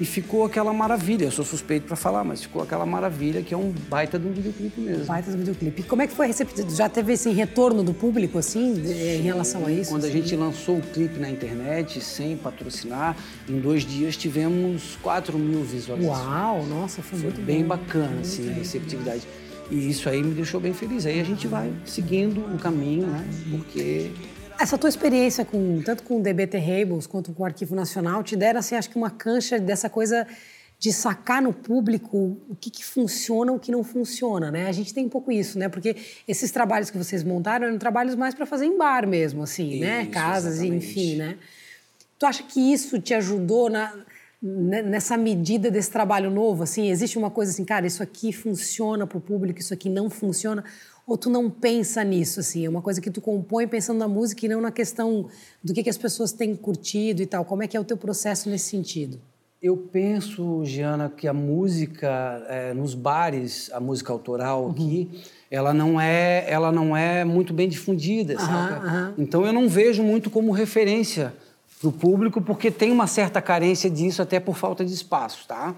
E 0.00 0.04
ficou 0.04 0.44
aquela 0.44 0.72
maravilha. 0.72 1.26
Eu 1.26 1.30
sou 1.30 1.44
suspeito 1.44 1.86
para 1.86 1.94
falar, 1.94 2.24
mas 2.24 2.42
ficou 2.42 2.60
aquela 2.60 2.84
maravilha 2.84 3.42
que 3.42 3.54
é 3.54 3.56
um 3.56 3.72
baita 3.88 4.18
de 4.18 4.26
um 4.26 4.32
videoclipe 4.32 4.80
mesmo. 4.80 5.04
Baita 5.04 5.30
do 5.30 5.38
videoclipe. 5.38 5.82
E 5.82 5.84
como 5.84 6.02
é 6.02 6.08
que 6.08 6.12
foi 6.14 6.26
receptividade? 6.26 6.74
Já 6.76 6.88
teve 6.88 7.12
esse 7.12 7.30
retorno 7.30 7.82
do 7.84 7.94
público, 7.94 8.36
assim, 8.36 8.74
de- 8.74 8.92
em 8.92 9.22
relação 9.22 9.64
a 9.66 9.70
isso? 9.70 9.90
Quando 9.90 10.04
a 10.04 10.10
gente 10.10 10.34
lançou 10.34 10.78
o 10.78 10.82
clipe 10.82 11.20
na 11.20 11.30
internet, 11.30 12.00
sem 12.00 12.36
patrocinar, 12.36 13.16
em 13.48 13.60
dois 13.60 13.84
dias 13.84 14.16
tivemos 14.16 14.98
4 15.00 15.38
mil 15.38 15.62
visualizações. 15.62 16.26
Uau, 16.26 16.66
nossa, 16.66 17.00
foi, 17.00 17.20
Foi 17.20 17.28
muito 17.30 17.40
bem 17.46 17.62
bom. 17.62 17.68
bacana, 17.68 18.20
assim, 18.20 18.50
a 18.50 18.52
receptividade. 18.52 19.22
E 19.70 19.88
isso 19.88 20.08
aí 20.08 20.22
me 20.22 20.34
deixou 20.34 20.60
bem 20.60 20.74
feliz. 20.74 21.06
Aí 21.06 21.20
a 21.20 21.24
gente 21.24 21.46
vai 21.46 21.72
seguindo 21.86 22.38
o 22.52 22.58
caminho, 22.58 23.06
né? 23.06 23.24
Porque 23.50 24.10
Essa 24.58 24.78
tua 24.78 24.88
experiência 24.88 25.44
com 25.44 25.82
tanto 25.82 26.02
com 26.04 26.18
o 26.18 26.22
DBT 26.22 26.58
Rebels 26.58 27.06
quanto 27.06 27.32
com 27.32 27.42
o 27.42 27.46
Arquivo 27.46 27.74
Nacional 27.74 28.22
te 28.22 28.36
deram 28.36 28.60
assim, 28.60 28.76
acho 28.76 28.88
que 28.88 28.96
uma 28.96 29.10
cancha 29.10 29.58
dessa 29.58 29.90
coisa 29.90 30.26
de 30.78 30.92
sacar 30.92 31.40
no 31.42 31.52
público 31.52 32.36
o 32.48 32.56
que, 32.60 32.70
que 32.70 32.84
funciona 32.84 33.52
o 33.52 33.58
que 33.58 33.72
não 33.72 33.82
funciona, 33.82 34.50
né? 34.50 34.66
A 34.68 34.72
gente 34.72 34.92
tem 34.92 35.04
um 35.06 35.08
pouco 35.08 35.30
isso, 35.32 35.58
né? 35.58 35.68
Porque 35.68 35.96
esses 36.26 36.50
trabalhos 36.50 36.90
que 36.90 36.98
vocês 36.98 37.22
montaram 37.24 37.66
eram 37.66 37.78
trabalhos 37.78 38.14
mais 38.14 38.34
para 38.34 38.46
fazer 38.46 38.66
em 38.66 38.76
bar 38.76 39.06
mesmo, 39.06 39.42
assim, 39.42 39.80
né? 39.80 40.02
Isso, 40.02 40.10
Casas 40.10 40.54
e 40.56 40.66
exatamente. 40.66 40.86
enfim, 40.86 41.16
né? 41.16 41.36
Tu 42.18 42.26
acha 42.26 42.42
que 42.42 42.72
isso 42.72 43.00
te 43.00 43.12
ajudou 43.14 43.68
na 43.70 43.92
ne- 44.42 44.82
nessa 44.82 45.16
medida 45.16 45.70
desse 45.70 45.90
trabalho 45.90 46.30
novo, 46.30 46.62
assim, 46.62 46.90
existe 46.90 47.16
uma 47.16 47.30
coisa 47.30 47.50
assim, 47.50 47.64
cara, 47.64 47.86
isso 47.86 48.02
aqui 48.02 48.30
funciona 48.32 49.06
para 49.06 49.16
o 49.16 49.20
público, 49.20 49.58
isso 49.60 49.72
aqui 49.72 49.88
não 49.88 50.10
funciona, 50.10 50.62
ou 51.06 51.18
tu 51.18 51.28
não 51.28 51.50
pensa 51.50 52.02
nisso, 52.02 52.40
assim, 52.40 52.64
é 52.64 52.68
uma 52.68 52.82
coisa 52.82 53.00
que 53.00 53.10
tu 53.10 53.20
compõe 53.20 53.66
pensando 53.66 53.98
na 53.98 54.08
música 54.08 54.46
e 54.46 54.48
não 54.48 54.60
na 54.60 54.70
questão 54.70 55.28
do 55.62 55.74
que, 55.74 55.82
que 55.82 55.90
as 55.90 55.98
pessoas 55.98 56.32
têm 56.32 56.56
curtido 56.56 57.22
e 57.22 57.26
tal, 57.26 57.44
como 57.44 57.62
é 57.62 57.68
que 57.68 57.76
é 57.76 57.80
o 57.80 57.84
teu 57.84 57.96
processo 57.96 58.48
nesse 58.48 58.70
sentido? 58.70 59.20
eu 59.64 59.78
penso, 59.78 60.62
Giana, 60.62 61.08
que 61.08 61.26
a 61.26 61.32
música 61.32 62.44
eh, 62.50 62.74
nos 62.74 62.94
bares, 62.94 63.70
a 63.72 63.80
música 63.80 64.12
autoral 64.12 64.68
aqui, 64.70 65.08
ela 65.50 65.72
não 65.72 65.98
é, 65.98 66.44
ela 66.46 66.70
não 66.70 66.94
é 66.94 67.24
muito 67.24 67.54
bem 67.54 67.66
difundida, 67.66 68.38
sabe? 68.38 68.74
aham. 68.74 69.14
Então 69.16 69.46
eu 69.46 69.54
não 69.54 69.66
vejo 69.66 70.02
muito 70.02 70.28
como 70.28 70.52
referência 70.52 71.32
para 71.80 71.88
o 71.88 71.92
público, 71.92 72.42
porque 72.42 72.70
tem 72.70 72.92
uma 72.92 73.06
certa 73.06 73.40
carência 73.40 73.88
disso 73.88 74.20
até 74.20 74.38
por 74.38 74.54
falta 74.54 74.84
de 74.84 74.92
espaço, 74.92 75.48
tá? 75.48 75.74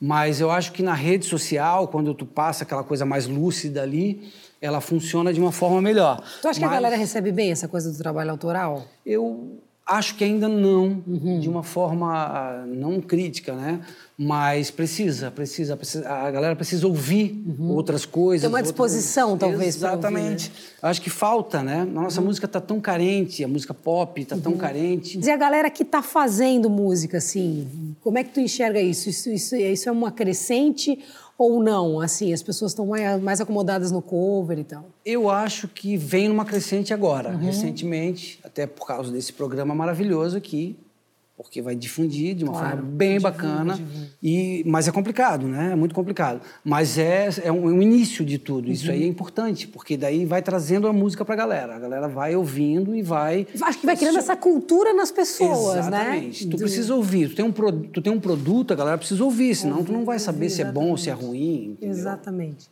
Mas 0.00 0.40
eu 0.40 0.50
acho 0.50 0.72
que 0.72 0.82
na 0.82 0.94
rede 0.94 1.26
social, 1.26 1.88
quando 1.88 2.14
tu 2.14 2.24
passa 2.24 2.64
aquela 2.64 2.82
coisa 2.82 3.04
mais 3.04 3.26
lúcida 3.26 3.82
ali, 3.82 4.32
ela 4.60 4.80
funciona 4.80 5.32
de 5.32 5.40
uma 5.40 5.52
forma 5.52 5.80
melhor. 5.80 6.22
Tu 6.42 6.48
acha 6.48 6.58
que 6.58 6.64
a 6.64 6.68
Mas 6.68 6.76
galera 6.76 6.96
recebe 6.96 7.32
bem 7.32 7.50
essa 7.50 7.66
coisa 7.68 7.90
do 7.90 7.96
trabalho 7.96 8.30
autoral? 8.30 8.84
Eu 9.04 9.58
acho 9.86 10.14
que 10.14 10.22
ainda 10.22 10.48
não, 10.48 11.02
de 11.40 11.48
uma 11.48 11.62
forma 11.64 12.64
não 12.68 13.00
crítica, 13.00 13.54
né? 13.54 13.80
Mas 14.16 14.70
precisa, 14.70 15.30
precisa, 15.30 15.76
precisa- 15.76 16.08
a 16.08 16.30
galera 16.30 16.54
precisa 16.54 16.86
ouvir 16.86 17.42
outras 17.58 18.04
coisas. 18.04 18.42
Tem 18.42 18.48
uma 18.50 18.58
outras- 18.58 18.70
disposição, 18.72 19.36
talvez, 19.38 19.76
pra 19.78 19.92
ouvir, 19.92 19.98
Exatamente. 20.06 20.52
Acho 20.82 21.00
que 21.00 21.08
falta, 21.10 21.62
né? 21.62 21.80
A 21.80 21.84
nossa 21.86 22.20
música 22.20 22.44
está 22.46 22.60
tão 22.60 22.78
carente, 22.80 23.42
a 23.42 23.48
música 23.48 23.72
pop 23.74 24.20
está 24.20 24.36
tão 24.36 24.56
carente. 24.58 25.18
E 25.18 25.30
a 25.30 25.36
galera 25.36 25.70
que 25.70 25.82
está 25.82 26.02
fazendo 26.02 26.68
música, 26.68 27.16
assim, 27.16 27.66
como 28.02 28.18
é 28.18 28.22
que 28.22 28.30
tu 28.34 28.40
enxerga 28.40 28.78
isso? 28.80 29.08
Isso, 29.08 29.30
isso? 29.30 29.56
isso 29.56 29.88
é 29.88 29.92
uma 29.92 30.12
crescente 30.12 30.98
Ou 31.42 31.62
não? 31.62 32.00
Assim, 32.00 32.34
as 32.34 32.42
pessoas 32.42 32.72
estão 32.72 32.84
mais, 32.84 33.18
mais 33.22 33.40
acomodadas 33.40 33.90
no 33.90 34.02
cover 34.02 34.58
e 34.58 34.64
tal. 34.64 34.84
Eu 35.06 35.30
acho 35.30 35.68
que 35.68 35.96
vem 35.96 36.28
numa 36.28 36.44
crescente 36.44 36.92
agora, 36.92 37.30
Uhum. 37.30 37.38
recentemente, 37.38 38.38
até 38.44 38.66
por 38.66 38.86
causa 38.86 39.10
desse 39.10 39.32
programa 39.32 39.74
maravilhoso 39.74 40.36
aqui, 40.36 40.76
porque 41.42 41.62
vai 41.62 41.74
difundir 41.74 42.34
de 42.34 42.44
uma 42.44 42.52
Claro, 42.52 42.76
forma 42.76 42.90
bem 42.92 43.18
bacana. 43.18 43.78
E, 44.22 44.62
mas 44.66 44.86
é 44.86 44.92
complicado, 44.92 45.48
né? 45.48 45.70
É 45.72 45.74
muito 45.74 45.94
complicado. 45.94 46.40
Mas 46.62 46.98
é, 46.98 47.28
é 47.44 47.50
um, 47.50 47.64
um 47.66 47.80
início 47.82 48.24
de 48.24 48.36
tudo. 48.36 48.70
Isso 48.70 48.86
Uhum. 48.88 48.92
aí 48.92 49.02
é 49.04 49.06
importante, 49.06 49.66
porque 49.66 49.96
daí 49.96 50.26
vai 50.26 50.42
trazendo 50.42 50.86
a 50.86 50.92
música 50.92 51.24
pra 51.24 51.34
galera. 51.34 51.74
A 51.74 51.78
galera 51.78 52.08
vai 52.08 52.36
ouvindo 52.36 52.94
e 52.94 53.00
vai. 53.02 53.46
Acho 53.62 53.78
que 53.80 53.86
vai 53.86 53.96
criando 53.96 54.18
essa 54.18 54.36
cultura 54.36 54.92
nas 54.92 55.10
pessoas, 55.10 55.78
Exatamente. 55.86 56.44
né? 56.44 56.50
Tu 56.50 56.56
Do- 56.56 56.62
precisa 56.62 56.94
ouvir. 56.94 57.30
Tu 57.30 57.36
tem, 57.36 57.44
um, 57.44 57.52
pro- 57.52 57.72
tu 57.72 58.02
tem 58.02 58.12
um 58.12 58.20
produto, 58.20 58.72
a 58.72 58.76
galera 58.76 58.98
precisa 58.98 59.24
ouvir, 59.24 59.54
senão 59.54 59.82
tu 59.82 59.92
não 59.92 60.04
vai 60.04 60.18
saber 60.18 60.50
se 60.50 60.60
é 60.60 60.70
bom 60.70 60.90
ou 60.90 60.96
se 60.98 61.08
é 61.08 61.12
ruim. 61.12 61.70
entendeu? 61.72 61.96
Exatamente. 61.96 62.68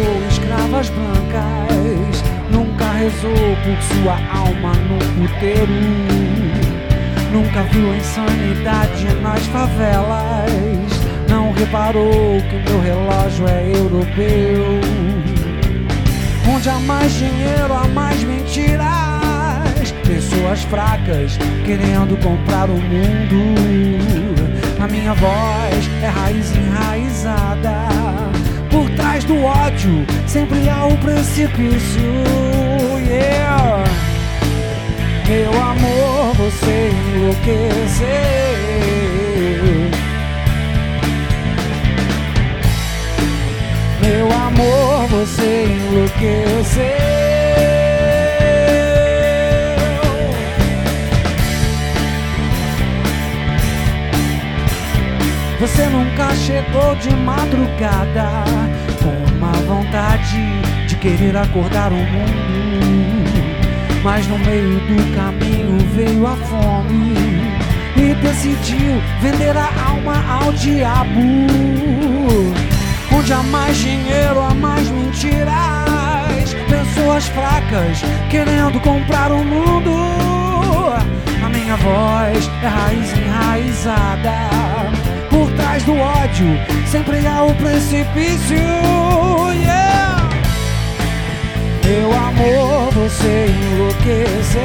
Traficou 0.00 0.28
escravas 0.28 0.88
brancas, 0.90 2.22
nunca 2.50 2.84
rezou 2.92 3.56
por 3.64 3.82
sua 3.82 4.14
alma 4.34 4.72
no 4.74 4.98
puteiro, 5.28 5.72
nunca 7.32 7.62
viu 7.64 7.94
insanidade 7.94 9.14
nas 9.20 9.44
favelas, 9.46 10.90
não 11.28 11.52
reparou 11.52 12.40
que 12.48 12.70
meu 12.70 12.80
relógio 12.80 13.46
é 13.48 13.72
europeu. 13.76 14.80
Onde 16.52 16.68
há 16.68 16.78
mais 16.80 17.12
dinheiro, 17.12 17.72
há 17.72 17.86
mais 17.88 18.22
mentiras. 18.24 18.90
Pessoas 20.04 20.62
fracas 20.64 21.38
querendo 21.64 22.20
comprar 22.22 22.68
o 22.68 22.74
mundo. 22.74 23.54
A 24.82 24.88
minha 24.88 25.14
voz 25.14 25.90
é 26.02 26.08
raiz 26.08 26.50
enraizada. 26.56 28.39
Trás 28.96 29.24
do 29.24 29.42
ódio 29.42 30.06
sempre 30.26 30.68
há 30.68 30.84
o 30.86 30.96
precipício. 30.98 32.02
Yeah. 33.06 33.84
Meu 35.28 35.52
amor, 35.52 36.34
você 36.34 36.90
enlouqueceu. 37.14 38.06
Meu 44.02 44.32
amor, 44.32 45.06
você 45.08 45.66
enlouqueceu. 45.66 47.29
Você 55.60 55.86
nunca 55.88 56.34
chegou 56.36 56.96
de 56.96 57.14
madrugada 57.16 58.44
com 59.02 59.10
uma 59.34 59.52
vontade 59.52 60.40
de 60.88 60.96
querer 60.96 61.36
acordar 61.36 61.92
o 61.92 61.96
mundo. 61.96 63.30
Mas 64.02 64.26
no 64.26 64.38
meio 64.38 64.80
do 64.80 65.14
caminho 65.14 65.78
veio 65.94 66.26
a 66.26 66.34
fome 66.34 67.12
e 67.94 68.14
decidiu 68.22 69.02
vender 69.20 69.54
a 69.54 69.68
alma 69.86 70.24
ao 70.32 70.50
diabo. 70.54 71.20
Onde 73.14 73.30
há 73.30 73.42
mais 73.42 73.76
dinheiro, 73.76 74.40
há 74.40 74.54
mais 74.54 74.88
mentiras. 74.88 76.54
Pessoas 76.70 77.26
fracas 77.26 78.00
querendo 78.30 78.80
comprar 78.80 79.30
o 79.30 79.44
mundo. 79.44 79.90
A 81.44 81.48
minha 81.50 81.76
voz 81.76 82.50
é 82.62 82.66
raiz 82.66 83.12
enraizada. 83.12 85.19
Por 85.40 85.50
trás 85.52 85.82
do 85.84 85.96
ódio 85.96 86.48
sempre 86.86 87.26
há 87.26 87.42
o 87.44 87.54
precipício. 87.54 88.58
Yeah! 89.54 90.28
Meu 91.82 92.12
amor, 92.12 92.90
você 92.92 93.46
enlouqueceu. 93.48 94.60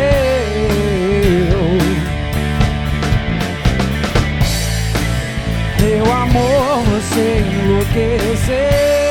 Meu 5.80 6.14
amor, 6.14 6.84
você 6.90 7.46
enlouqueceu. 7.64 9.05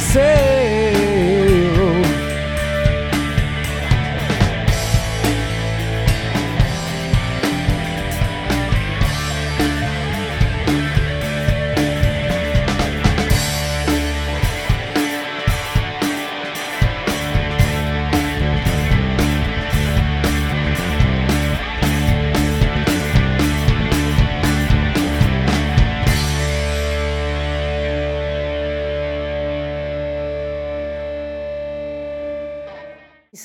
Enlouqueceu. 0.00 0.39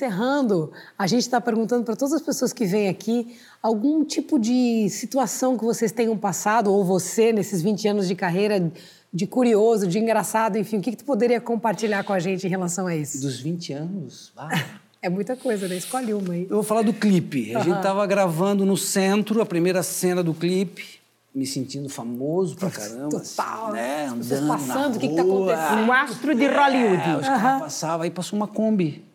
Encerrando, 0.05 0.71
a 0.97 1.07
gente 1.07 1.21
está 1.21 1.41
perguntando 1.41 1.83
para 1.83 1.95
todas 1.95 2.13
as 2.13 2.21
pessoas 2.21 2.53
que 2.53 2.63
vêm 2.63 2.89
aqui 2.89 3.35
algum 3.61 4.05
tipo 4.05 4.37
de 4.37 4.87
situação 4.89 5.57
que 5.57 5.63
vocês 5.65 5.91
tenham 5.91 6.15
passado, 6.15 6.71
ou 6.71 6.85
você, 6.85 7.33
nesses 7.33 7.61
20 7.61 7.87
anos 7.87 8.07
de 8.07 8.13
carreira, 8.13 8.71
de 9.11 9.25
curioso, 9.25 9.87
de 9.87 9.97
engraçado, 9.97 10.57
enfim, 10.57 10.77
o 10.77 10.81
que, 10.81 10.91
que 10.91 10.97
tu 10.97 11.05
poderia 11.05 11.41
compartilhar 11.41 12.03
com 12.03 12.13
a 12.13 12.19
gente 12.19 12.45
em 12.45 12.49
relação 12.49 12.85
a 12.85 12.95
isso? 12.95 13.19
Dos 13.19 13.39
20 13.39 13.73
anos? 13.73 14.31
Ah. 14.37 14.49
É 15.01 15.09
muita 15.09 15.35
coisa, 15.35 15.67
né? 15.67 15.77
Escolhe 15.77 16.15
uma 16.15 16.33
aí. 16.33 16.47
Eu 16.49 16.55
vou 16.55 16.63
falar 16.63 16.81
do 16.81 16.91
clipe. 16.91 17.55
A 17.55 17.59
gente 17.59 17.79
tava 17.79 18.03
gravando 18.07 18.65
no 18.65 18.75
centro, 18.75 19.39
a 19.39 19.45
primeira 19.45 19.83
cena 19.83 20.23
do 20.23 20.33
clipe, 20.33 20.99
me 21.31 21.45
sentindo 21.45 21.87
famoso 21.87 22.55
pra 22.55 22.71
caramba. 22.71 23.09
Total. 23.09 23.65
Assim, 23.67 23.73
né? 23.73 24.05
Andando 24.07 24.47
passando, 24.47 24.89
na 24.89 24.97
o 24.97 24.99
que 24.99 25.07
que 25.09 25.15
tá 25.15 25.21
rua. 25.21 25.53
acontecendo? 25.53 25.87
Um 25.87 25.91
astro 25.91 26.33
de 26.33 26.47
Hollywood. 26.47 27.07
É, 27.07 27.17
os 27.17 27.27
caras 27.27 27.61
passavam, 27.61 28.01
aí 28.01 28.09
passou 28.09 28.35
uma 28.35 28.47
Kombi. 28.47 29.05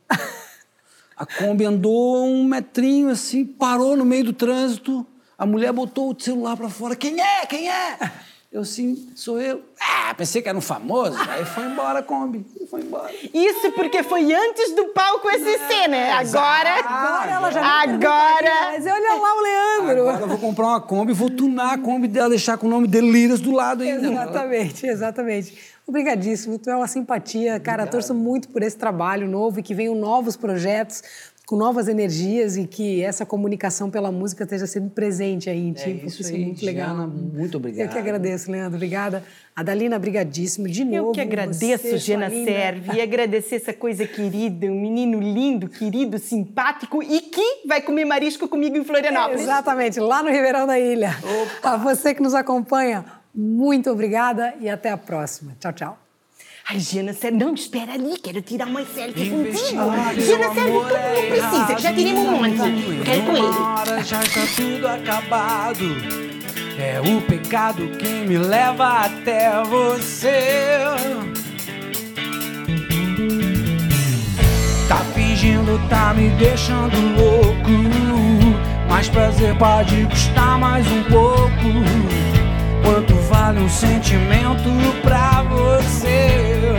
A 1.21 1.27
Kombi 1.27 1.67
andou 1.67 2.25
um 2.25 2.45
metrinho 2.45 3.11
assim, 3.11 3.45
parou 3.45 3.95
no 3.95 4.07
meio 4.07 4.25
do 4.25 4.33
trânsito. 4.33 5.07
A 5.37 5.45
mulher 5.45 5.71
botou 5.71 6.11
o 6.11 6.17
celular 6.19 6.57
pra 6.57 6.71
fora. 6.71 6.97
Quem 6.97 7.21
é? 7.21 7.45
Quem 7.45 7.69
é? 7.69 7.99
Eu 8.51 8.63
assim, 8.63 9.09
sou 9.15 9.41
eu. 9.41 9.63
Ah, 9.81 10.13
pensei 10.13 10.43
que 10.43 10.49
era 10.49 10.59
um 10.59 10.61
famoso. 10.61 11.17
Aí 11.31 11.45
foi 11.45 11.67
embora 11.67 12.01
a 12.01 12.03
Kombi. 12.03 12.45
Foi 12.69 12.81
embora. 12.81 13.13
Isso 13.33 13.71
porque 13.77 14.03
foi 14.03 14.33
antes 14.35 14.75
do 14.75 14.87
palco 14.87 15.31
essa 15.31 15.69
cena. 15.69 16.17
Agora. 16.17 16.81
Agora 16.81 17.31
ela 17.31 17.51
já 17.53 17.65
Agora. 17.65 18.73
Mas 18.73 18.85
olha 18.87 19.15
lá 19.15 19.37
o 19.37 19.41
Leandro. 19.41 20.09
Agora 20.09 20.25
eu 20.25 20.29
vou 20.29 20.39
comprar 20.39 20.67
uma 20.67 20.81
Kombi, 20.81 21.13
vou 21.13 21.31
tunar 21.31 21.75
a 21.75 21.79
Kombi 21.79 22.09
dela, 22.09 22.31
deixar 22.31 22.59
com 22.59 22.67
o 22.67 22.71
nome 22.71 22.89
Delírias 22.89 23.39
do 23.41 23.53
lado 23.53 23.85
ainda. 23.85 24.11
Exatamente, 24.11 24.85
exatamente. 24.85 25.57
Obrigadíssimo, 25.91 26.57
tu 26.57 26.71
é 26.71 26.77
uma 26.77 26.87
simpatia, 26.87 27.59
cara. 27.59 27.85
Torço 27.85 28.15
muito 28.15 28.49
por 28.49 28.63
esse 28.63 28.77
trabalho 28.77 29.29
novo 29.29 29.59
e 29.59 29.63
que 29.63 29.75
venham 29.75 29.97
novos 29.97 30.37
projetos 30.37 31.03
com 31.45 31.57
novas 31.57 31.89
energias 31.89 32.57
e 32.57 32.65
que 32.65 33.03
essa 33.03 33.27
comunicação 33.27 33.91
pela 33.91 34.13
música 34.13 34.45
esteja 34.45 34.69
sempre 34.69 34.91
presente 34.91 35.51
aí 35.51 35.59
em 35.59 35.73
ti, 35.73 35.91
É 35.91 35.93
porque 35.95 36.07
isso 36.07 36.23
isso 36.23 36.33
é 36.33 36.39
muito 36.39 36.65
legal. 36.65 36.95
Diana, 36.95 37.07
muito 37.09 37.57
obrigado. 37.57 37.89
Eu 37.89 37.93
que 37.93 37.99
agradeço, 37.99 38.53
Leandro. 38.53 38.77
Obrigada. 38.77 39.25
Adalina, 39.57 39.99
brigadíssimo. 39.99 40.69
De 40.69 40.85
novo. 40.85 41.09
Eu 41.09 41.11
que 41.11 41.21
agradeço, 41.21 41.89
você, 41.89 42.15
linda. 42.15 42.31
Serve, 42.31 42.93
e 42.97 43.01
agradecer 43.01 43.57
essa 43.57 43.73
coisa 43.73 44.07
querida, 44.07 44.69
um 44.69 44.81
menino 44.81 45.19
lindo, 45.19 45.69
querido, 45.69 46.21
simpático 46.21 47.03
e 47.03 47.21
que 47.21 47.67
vai 47.67 47.83
comer 47.83 48.05
marisco 48.05 48.47
comigo 48.47 48.77
em 48.77 48.85
Florianópolis. 48.85 49.41
Exatamente, 49.43 49.99
lá 49.99 50.23
no 50.23 50.31
Ribeirão 50.31 50.69
da 50.69 50.79
Ilha. 50.79 51.17
A 51.65 51.77
você 51.77 52.15
que 52.15 52.23
nos 52.23 52.33
acompanha, 52.33 53.05
muito 53.35 53.91
obrigada 53.91 54.55
e 54.61 54.69
até 54.69 54.91
a 54.91 54.97
próxima. 54.97 55.57
Tchau, 55.61 55.73
tchau. 55.73 55.99
Ai, 56.69 56.79
Gena 56.79 57.13
Serve, 57.13 57.37
não, 57.37 57.53
espera 57.55 57.95
ali, 57.95 58.17
quero 58.19 58.41
tirar 58.43 58.69
uma 58.69 58.85
selfie 58.85 59.29
contigo. 59.29 59.53
teu 60.15 60.25
Serve, 60.25 60.61
amor 60.61 60.89
tu 60.89 60.95
é 60.95 61.15
não 61.15 61.31
precisa, 61.31 61.75
que 61.75 61.83
já 61.83 61.93
tiramos 61.93 62.23
um 62.23 62.31
monte. 62.31 62.99
Eu 62.99 63.05
quero 63.05 63.23
com 63.23 63.37
ele. 63.37 63.59
hora 63.59 64.03
já 64.05 64.23
está 64.23 64.43
tudo 64.55 64.87
acabado. 64.87 65.85
É 66.79 67.01
o 67.01 67.21
pecado 67.23 67.89
que 67.99 68.07
me 68.07 68.39
leva 68.39 69.05
até 69.05 69.51
você. 69.65 70.79
Tá 74.89 75.05
fingindo, 75.13 75.89
tá 75.89 76.15
me 76.15 76.31
deixando 76.31 76.97
louco. 77.17 77.71
Mais 78.89 79.09
prazer 79.09 79.59
pode 79.59 80.07
custar 80.07 80.59
mais 80.59 80.87
um 80.87 81.03
pouco. 81.05 81.90
Quanto 82.93 83.15
vale 83.29 83.61
um 83.61 83.69
sentimento 83.69 84.69
pra 85.01 85.45
você? 85.45 86.75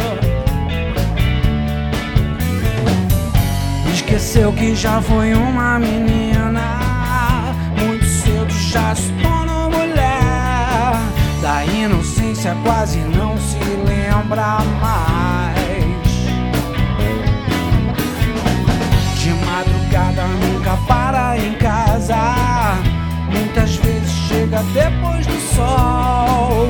Esqueceu 3.94 4.52
que 4.52 4.76
já 4.76 5.02
foi 5.02 5.34
uma 5.34 5.80
menina. 5.80 7.62
Muito 7.80 8.04
cedo 8.04 8.52
já 8.52 8.94
se 8.94 9.10
tornou 9.24 9.72
mulher. 9.72 11.00
Da 11.42 11.64
inocência 11.64 12.58
quase 12.62 13.00
não 13.00 13.38
se 13.38 13.64
lembra 13.88 14.58
mais. 14.82 15.56
De 19.16 19.30
madrugada 19.46 20.28
nunca 20.28 20.76
para 20.90 21.38
em 21.38 21.54
casa. 21.54 22.18
Muitas 23.32 23.76
vezes 23.78 23.91
chega 24.52 24.64
depois 24.74 25.26
do 25.26 25.40
sol. 25.56 26.70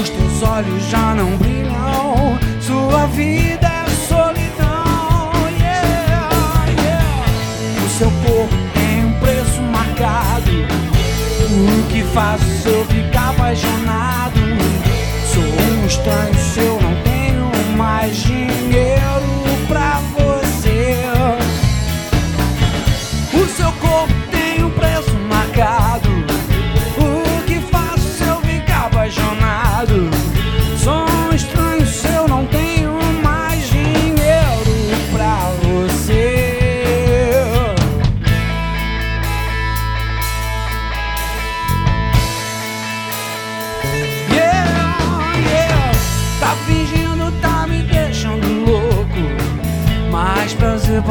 Os 0.00 0.08
teus 0.08 0.42
olhos 0.42 0.82
já 0.88 1.14
não 1.14 1.36
brilham. 1.36 2.38
Sua 2.60 3.06
vida 3.08 3.66
é 3.66 3.90
solidão. 4.08 5.32
Yeah, 5.58 6.66
yeah. 6.80 7.84
O 7.84 7.88
seu 7.98 8.10
corpo 8.24 8.54
tem 8.72 9.04
um 9.04 9.12
preço 9.20 9.60
marcado. 9.62 10.50
O 11.50 11.88
que 11.88 12.02
faço 12.14 12.44
se 12.44 12.68
eu 12.68 12.84
ficar 12.86 13.30
apaixonado? 13.30 14.40
Sou 15.32 15.42
um 15.42 15.86
estranho 15.86 16.34
se 16.34 16.60
eu 16.60 16.80
não 16.80 16.94
tenho 17.02 17.76
mais 17.76 18.16
dinheiro 18.16 19.20
pra 19.68 20.00
você. 20.14 20.96
O 23.34 23.46
seu 23.46 23.72
corpo 23.72 24.14
tem 24.30 24.64
um 24.64 24.70
preço 24.70 25.14
marcado. 25.28 26.09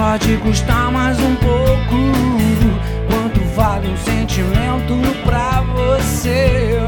Pode 0.09 0.37
custar 0.37 0.91
mais 0.91 1.19
um 1.19 1.35
pouco. 1.35 1.95
Quanto 3.07 3.39
vale 3.55 3.89
um 3.89 3.97
sentimento 3.97 4.95
pra 5.23 5.61
você? 5.61 6.79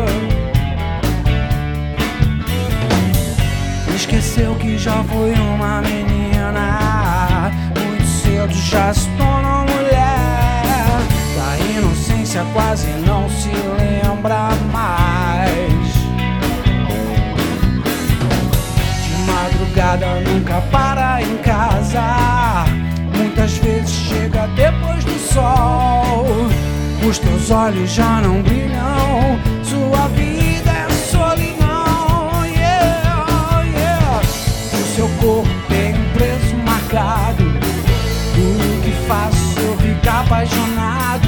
Esqueceu 3.95 4.55
que 4.55 4.75
já 4.75 5.03
foi 5.03 5.33
uma 5.33 5.81
menina. 5.83 7.51
Muito 7.77 8.07
cedo 8.07 8.53
já 8.53 8.91
se 8.91 9.07
tornou 9.09 9.67
mulher. 9.67 10.97
Da 11.35 11.59
inocência 11.77 12.43
quase 12.53 12.87
não 13.05 13.29
se 13.29 13.49
lembra 13.49 14.50
Os 27.11 27.19
teus 27.19 27.51
olhos 27.51 27.91
já 27.91 28.21
não 28.21 28.41
brilham. 28.41 29.37
Sua 29.65 30.07
vida 30.15 30.71
é 30.71 30.89
solidão. 31.11 32.45
Yeah, 32.45 33.63
yeah. 33.65 34.21
O 34.73 34.95
seu 34.95 35.09
corpo 35.19 35.49
tem 35.67 35.93
um 35.93 36.13
preço 36.13 36.55
marcado. 36.65 37.43
O 37.43 38.81
que 38.81 38.93
faço 39.09 39.59
eu 39.59 39.75
ficar 39.79 40.21
apaixonado? 40.21 41.27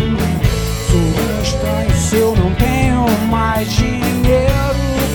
Sou 0.89 1.01
um 1.01 1.41
estranho 1.41 1.95
se 1.95 2.15
eu 2.15 2.33
não 2.33 2.55
tenho 2.55 3.05
mais 3.29 3.69
dinheiro 3.69 4.53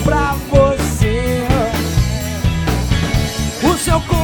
pra 0.03 0.35
você. 0.51 1.47
O 3.63 3.75
seu 3.75 3.99
corpo 4.01 4.18